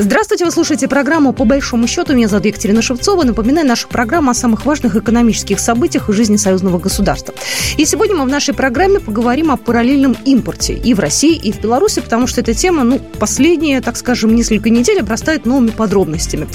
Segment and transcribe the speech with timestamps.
[0.00, 2.14] Здравствуйте, вы слушаете программу «По большому счету».
[2.14, 3.24] Меня зовут Екатерина Шевцова.
[3.24, 7.34] Напоминаю, наша программа о самых важных экономических событиях в жизни союзного государства.
[7.76, 11.60] И сегодня мы в нашей программе поговорим о параллельном импорте и в России, и в
[11.60, 16.46] Беларуси, потому что эта тема, ну, последние, так скажем, несколько недель обрастает новыми подробностями.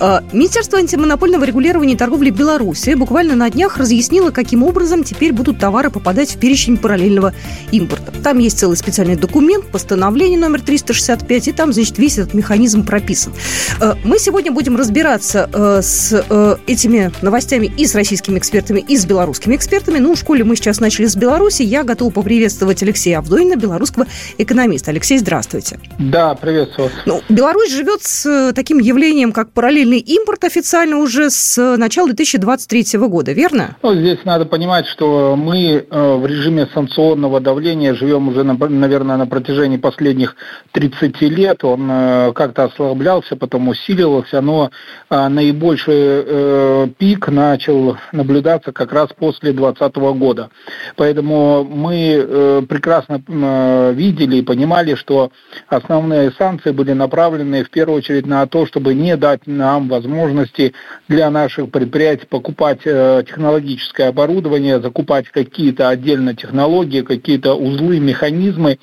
[0.00, 5.60] Э, Министерство антимонопольного регулирования и торговли Беларуси буквально на днях разъяснило, каким образом теперь будут
[5.60, 7.32] товары попадать в перечень параллельного
[7.70, 8.12] импорта.
[8.24, 13.34] Там есть целый специальный документ, постановление номер 365, и там, значит, весь этот механизм прописан.
[13.82, 18.96] Э, мы сегодня будем разбираться э, с э, этими новостями и с российскими экспертами, и
[18.96, 19.98] с белорусскими экспертами.
[19.98, 21.62] Ну, в школе мы сейчас начали с Беларуси.
[21.62, 24.06] Я готова поприветствовать Алексея Авдоина, белорусского
[24.38, 24.90] экономиста.
[24.90, 25.78] Алексей, здравствуйте.
[25.98, 26.98] Да, приветствую вас.
[27.04, 33.32] Ну, Беларусь живет с таким явлением, как параллельный импорт официально уже с начала 2023 года,
[33.32, 33.76] верно?
[33.82, 39.76] Ну, здесь надо понимать, что мы в режиме санкционного давления живем уже, наверное, на протяжении
[39.76, 40.36] последних
[40.72, 41.62] 30 лет.
[41.64, 44.70] Он как-то ослаблялся, потом усиливался, но
[45.08, 50.50] а, наибольший э, пик начал наблюдаться как раз после 2020 года.
[50.96, 55.30] Поэтому мы э, прекрасно э, видели и понимали, что
[55.68, 60.74] основные санкции были направлены в первую очередь на то, чтобы не дать нам возможности
[61.08, 68.78] для наших предприятий покупать технологическое оборудование, закупать какие-то отдельно технологии, какие-то узлы, механизмы.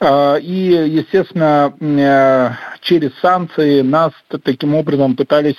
[0.00, 2.50] Э, и, естественно, э,
[2.82, 5.56] через санкции нас таким образом пытались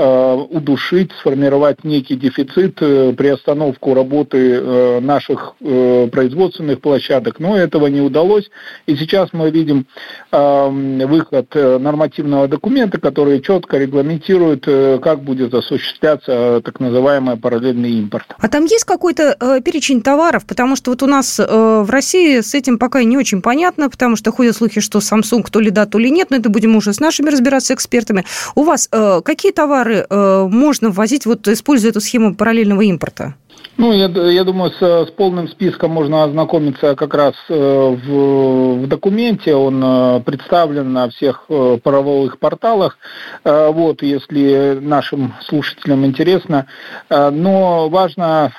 [0.00, 8.50] удушить, сформировать некий дефицит, э, приостановку работы э, наших производственных площадок, но этого не удалось.
[8.86, 9.86] И сейчас мы видим
[10.32, 14.64] выход нормативного документа, который четко регламентирует,
[15.02, 18.26] как будет осуществляться так называемый параллельный импорт.
[18.38, 20.44] А там есть какой-то перечень товаров?
[20.46, 24.32] Потому что вот у нас в России с этим пока не очень понятно, потому что
[24.32, 27.00] ходят слухи, что Samsung то ли да, то ли нет, но это будем уже с
[27.00, 28.24] нашими разбираться экспертами.
[28.54, 28.88] У вас
[29.24, 33.34] какие товары товары э, можно ввозить, вот используя эту схему параллельного импорта?
[33.76, 38.86] Ну, я, я думаю, с, с полным списком можно ознакомиться как раз э, в, в
[38.86, 39.54] документе.
[39.54, 41.46] Он э, представлен на всех
[41.82, 42.98] правовых порталах.
[43.44, 46.66] Вот, если нашим слушателям интересно.
[47.08, 48.52] Но важно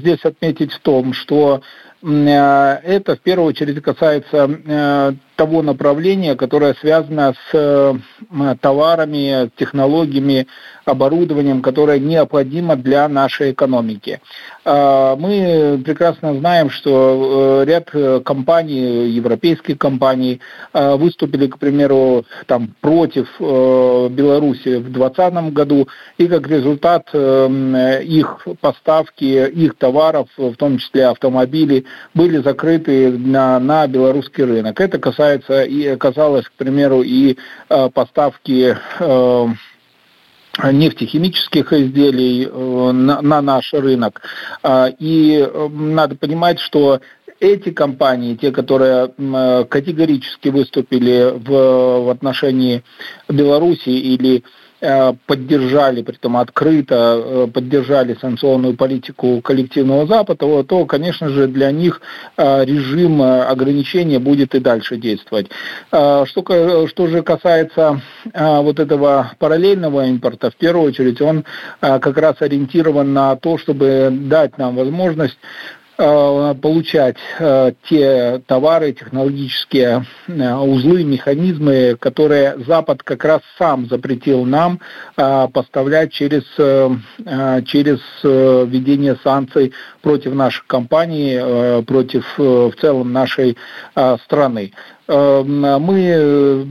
[0.00, 1.62] здесь отметить в том, что
[2.02, 7.94] это в первую очередь касается того направления, которое связано с э,
[8.60, 10.46] товарами, технологиями,
[10.84, 14.20] оборудованием, которое необходимо для нашей экономики.
[14.64, 17.90] А, мы прекрасно знаем, что э, ряд
[18.24, 20.40] компаний, европейских компаний,
[20.72, 29.24] э, выступили, к примеру, там, против Беларуси в 2020 году, и как результат их поставки,
[29.24, 34.80] их товаров, в том числе автомобилей, были закрыты на, на белорусский рынок.
[34.80, 37.36] Это касается касается и оказалось, к примеру, и
[37.68, 39.46] э, поставки э,
[40.72, 44.22] нефтехимических изделий э, на, на наш рынок.
[44.62, 47.00] А, и надо понимать, что
[47.38, 49.08] эти компании, те, которые
[49.68, 52.82] категорически выступили в, в отношении
[53.28, 54.42] Беларуси или Э,
[55.26, 62.00] поддержали, при том открыто э, поддержали санкционную политику коллективного Запада, то, конечно же, для них
[62.36, 65.48] э, режим ограничения будет и дальше действовать.
[65.88, 68.00] Что, что же касается
[68.34, 71.44] вот этого параллельного импорта, в первую очередь он
[71.80, 75.38] как раз ориентирован на то, чтобы дать нам возможность
[75.85, 84.44] Э, получать э, те товары, технологические э, узлы, механизмы, которые Запад как раз сам запретил
[84.44, 84.80] нам
[85.16, 86.44] поставлять через,
[87.66, 93.56] через введение санкций против наших компаний, против в целом нашей
[94.24, 94.72] страны.
[95.08, 96.66] Мы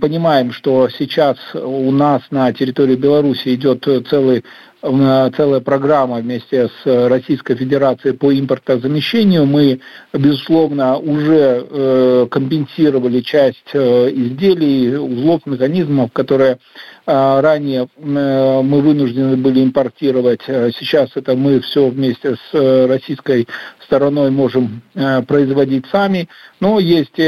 [0.00, 4.44] понимаем, что сейчас у нас на территории Беларуси идет целый
[4.80, 9.44] целая программа вместе с Российской Федерацией по импортозамещению.
[9.44, 9.80] Мы,
[10.12, 16.58] безусловно, уже э, компенсировали часть э, изделий, узлов, механизмов, которые
[17.06, 20.42] э, ранее мы вынуждены были импортировать.
[20.46, 23.48] Сейчас это мы все вместе с российской
[23.82, 24.82] стороной можем
[25.26, 26.28] производить сами.
[26.60, 27.18] Но есть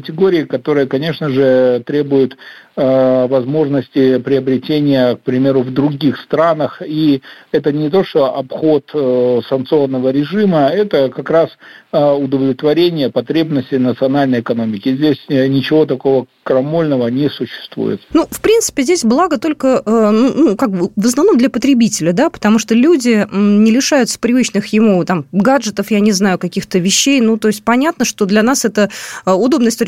[0.00, 2.36] категории, которые, конечно же, требуют
[2.80, 6.80] Э, возможности приобретения, к примеру, в других странах.
[6.86, 11.50] И это не то, что обход э, санкционного режима, это как раз
[11.90, 14.94] э, удовлетворение потребностей национальной экономики.
[14.94, 18.00] Здесь ничего такого крамольного не существует.
[18.12, 22.12] Ну, в принципе, здесь благо только, э, ну, ну, как бы в основном для потребителя,
[22.12, 27.20] да, потому что люди не лишаются привычных ему там гаджетов, я не знаю, каких-то вещей.
[27.20, 28.88] Ну, то есть понятно, что для нас это
[29.26, 29.32] э,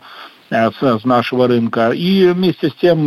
[0.51, 1.91] с нашего рынка.
[1.91, 3.07] И вместе с тем,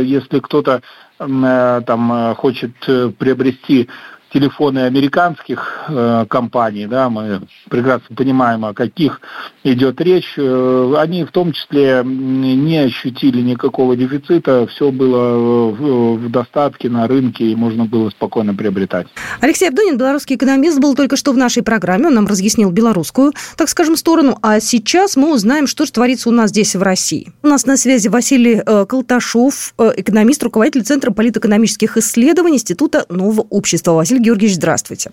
[0.00, 0.80] если кто-то
[1.18, 2.72] там хочет
[3.18, 3.90] приобрести
[4.32, 9.20] телефоны американских э, компаний, да, мы прекрасно понимаем, о каких
[9.64, 16.30] идет речь, э, они в том числе не ощутили никакого дефицита, все было в, в
[16.30, 19.08] достатке на рынке и можно было спокойно приобретать.
[19.40, 23.68] Алексей Абдунин, белорусский экономист, был только что в нашей программе, он нам разъяснил белорусскую, так
[23.68, 27.32] скажем, сторону, а сейчас мы узнаем, что же творится у нас здесь в России.
[27.42, 33.46] У нас на связи Василий э, Колташов, э, экономист, руководитель Центра политэкономических исследований Института нового
[33.50, 33.92] общества.
[33.92, 35.10] Василий Василий Георгиевич, здравствуйте.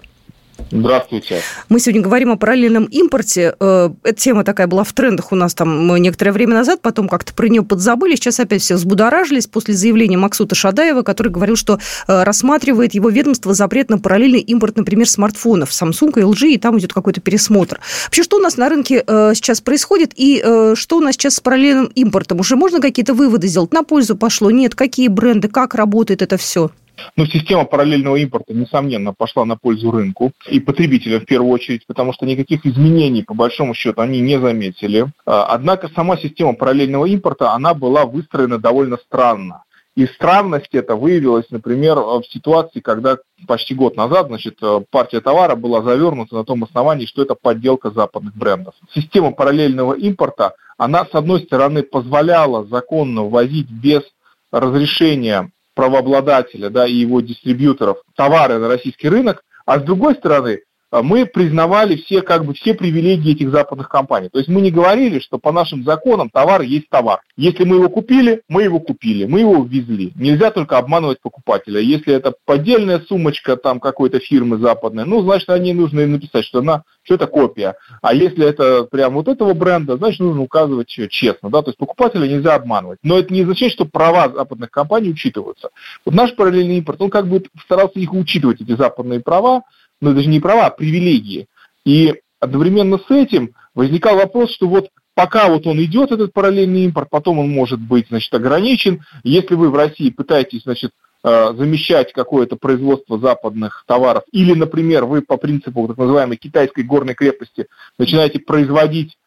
[0.70, 1.42] Здравствуйте.
[1.70, 3.56] Мы сегодня говорим о параллельном импорте.
[3.58, 7.34] Э, эта тема такая была в трендах у нас там некоторое время назад, потом как-то
[7.34, 8.16] про нее подзабыли.
[8.16, 13.54] Сейчас опять все взбудоражились после заявления Максута Шадаева, который говорил, что э, рассматривает его ведомство
[13.54, 17.80] запрет на параллельный импорт, например, смартфонов Samsung и LG, и там идет какой-то пересмотр.
[18.06, 20.44] Вообще, что у нас на рынке э, сейчас происходит и
[20.74, 22.42] что у нас сейчас с параллельным импортом?
[22.42, 23.72] Уже можно какие-то выводы сделать?
[23.72, 24.52] На пользу пошло?
[24.52, 24.76] Нет?
[24.76, 25.48] Какие бренды?
[25.48, 26.72] Как работает это все?
[27.16, 32.14] Но система параллельного импорта, несомненно, пошла на пользу рынку и потребителям в первую очередь, потому
[32.14, 35.08] что никаких изменений, по большому счету, они не заметили.
[35.26, 39.64] А, однако сама система параллельного импорта, она была выстроена довольно странно.
[39.96, 43.18] И странность это выявилась, например, в ситуации, когда
[43.48, 44.60] почти год назад значит,
[44.92, 48.76] партия товара была завернута на том основании, что это подделка западных брендов.
[48.94, 54.04] Система параллельного импорта, она, с одной стороны, позволяла законно ввозить без
[54.52, 61.26] разрешения правообладателя да, и его дистрибьюторов товары на российский рынок, а с другой стороны, мы
[61.26, 64.30] признавали все, как бы, все привилегии этих западных компаний.
[64.30, 67.20] То есть мы не говорили, что по нашим законам товар есть товар.
[67.36, 70.14] Если мы его купили, мы его купили, мы его ввезли.
[70.16, 71.80] Нельзя только обманывать покупателя.
[71.80, 76.60] Если это поддельная сумочка там какой-то фирмы западной, ну, значит, о ней нужно написать, что
[76.60, 77.76] она, что это копия.
[78.02, 81.50] А если это прям вот этого бренда, значит, нужно указывать честно.
[81.50, 81.62] Да?
[81.62, 83.00] То есть покупателя нельзя обманывать.
[83.04, 85.70] Но это не означает, что права западных компаний учитываются.
[86.06, 89.64] Вот наш параллельный импорт, он как бы старался их учитывать, эти западные права,
[90.02, 91.48] ну даже не права, а привилегии.
[91.86, 97.10] И одновременно с этим возникал вопрос, что вот пока вот он идет, этот параллельный импорт,
[97.10, 99.02] потом он может быть, значит, ограничен.
[99.24, 100.92] Если вы в России пытаетесь, значит,
[101.24, 107.16] э, замещать какое-то производство западных товаров, или, например, вы по принципу так называемой китайской горной
[107.16, 107.68] крепости
[107.98, 109.18] начинаете производить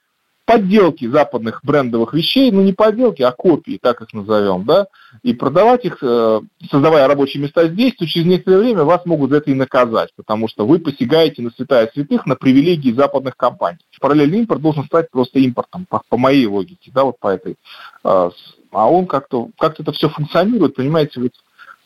[0.51, 4.89] подделки западных брендовых вещей, ну не подделки, а копии, так их назовем, да,
[5.23, 9.37] и продавать их, э, создавая рабочие места здесь, то через некоторое время вас могут за
[9.37, 13.79] это и наказать, потому что вы посягаете на святая святых, на привилегии западных компаний.
[14.01, 17.55] Параллельный импорт должен стать просто импортом, по, по моей логике, да, вот по этой.
[18.03, 18.31] Э,
[18.73, 21.33] а он как-то как это все функционирует, понимаете, вот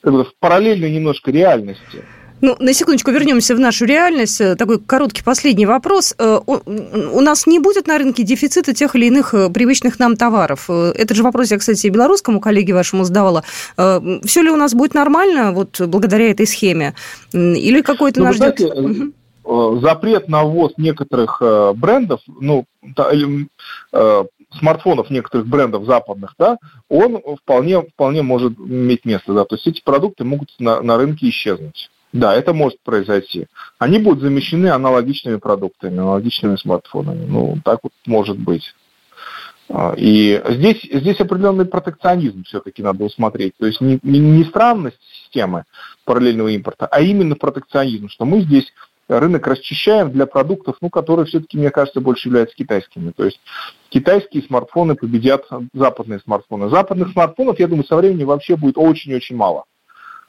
[0.03, 2.03] в параллельной немножко реальности.
[2.45, 4.39] Ну, на секундочку вернемся в нашу реальность.
[4.39, 6.15] Э, такой короткий последний вопрос.
[6.19, 10.69] Э, у нас не будет на рынке дефицита тех или иных э, привычных нам товаров?
[10.69, 13.45] Этот же вопрос я, кстати, и белорусскому коллеге вашему задавала.
[13.77, 16.95] Все ли у нас будет нормально вот благодаря этой схеме?
[17.33, 18.37] Или какой-то ну, наш...
[18.37, 19.81] Знаете, угу.
[19.81, 21.41] запрет на ввоз некоторых
[21.77, 22.67] брендов, ну,
[24.59, 26.59] смартфонов некоторых брендов западных, да,
[26.91, 31.29] он вполне, вполне может иметь место, да, то есть эти продукты могут на, на рынке
[31.31, 31.91] исчезнуть.
[32.15, 33.49] Да, это может произойти.
[33.81, 37.27] Они будут замещены аналогичными продуктами, аналогичными смартфонами.
[37.27, 38.73] Ну, так вот может быть.
[39.69, 43.55] А, и здесь, здесь определенный протекционизм все-таки надо усмотреть.
[43.59, 45.65] То есть не, не странность системы
[46.05, 48.73] параллельного импорта, а именно протекционизм, что мы здесь
[49.09, 53.11] рынок расчищаем для продуктов, ну, которые все-таки, мне кажется, больше являются китайскими.
[53.11, 53.41] То есть
[53.89, 56.69] китайские смартфоны победят западные смартфоны.
[56.69, 59.65] Западных смартфонов, я думаю, со временем вообще будет очень-очень мало.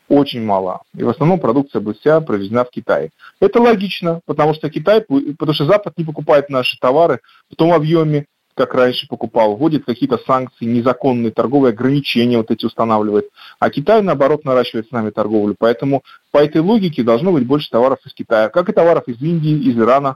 [0.08, 0.82] Очень мала.
[0.96, 3.10] И в основном продукция будет вся провезена в Китай.
[3.40, 7.20] Это логично, потому что Китай, потому что Запад не покупает наши товары
[7.50, 13.30] в том объеме, как раньше покупал, вводит какие-то санкции, незаконные торговые ограничения вот эти устанавливает.
[13.60, 15.56] А Китай, наоборот, наращивает с нами торговлю.
[15.60, 19.70] Поэтому по этой логике должно быть больше товаров из Китая, как и товаров из Индии,
[19.70, 20.16] из Ирана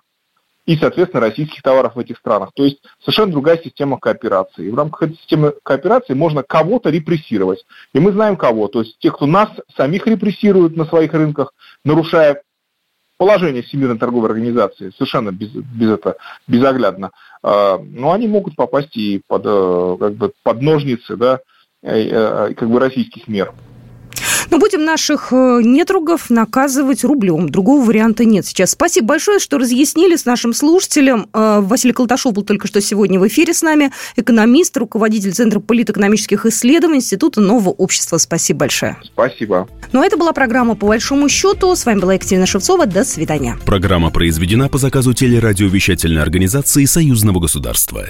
[0.70, 2.52] и, соответственно, российских товаров в этих странах.
[2.54, 4.68] То есть совершенно другая система кооперации.
[4.68, 7.66] И в рамках этой системы кооперации можно кого-то репрессировать.
[7.94, 8.68] И мы знаем кого.
[8.68, 12.44] То есть тех, кто нас самих репрессирует на своих рынках, нарушая
[13.18, 19.24] положение Всемирной торговой организации, совершенно без, без это, безоглядно, а, но они могут попасть и
[19.28, 21.40] под, э, как бы, под ножницы да,
[21.82, 23.56] э, как бы российских мер.
[24.50, 27.50] Но будем наших э, недругов наказывать рублем.
[27.50, 28.72] Другого варианта нет сейчас.
[28.72, 31.28] Спасибо большое, что разъяснили с нашим слушателем.
[31.34, 33.92] Василий Колташов был только что сегодня в эфире с нами.
[34.16, 38.18] Экономист, руководитель Центра политэкономических исследований Института нового общества.
[38.18, 38.98] Спасибо большое.
[39.04, 39.68] Спасибо.
[39.92, 41.76] Ну а это была программа «По большому счету».
[41.76, 42.86] С вами была Екатерина Шевцова.
[42.86, 43.58] До свидания.
[43.66, 48.06] Программа произведена по заказу телерадиовещательной организации Союзного государства.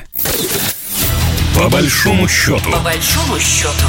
[1.55, 2.71] По большому счету.
[2.71, 3.85] По большому счету.